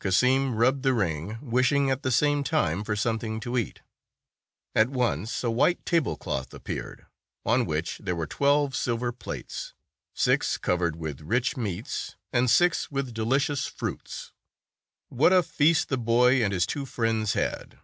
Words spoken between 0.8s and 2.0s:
the ring, wishing